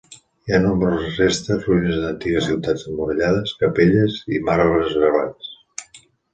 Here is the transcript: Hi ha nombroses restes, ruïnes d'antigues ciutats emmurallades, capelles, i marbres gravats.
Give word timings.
Hi 0.45 0.53
ha 0.53 0.59
nombroses 0.61 1.19
restes, 1.23 1.61
ruïnes 1.67 1.99
d'antigues 2.05 2.49
ciutats 2.49 2.87
emmurallades, 2.93 3.55
capelles, 3.63 4.19
i 4.35 4.43
marbres 4.51 4.99
gravats. 5.05 5.55